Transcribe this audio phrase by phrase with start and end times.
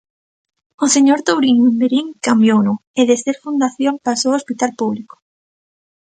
[0.83, 5.15] O señor Touriño en Verín cambiouno, e de ser fundación pasou a hospital público.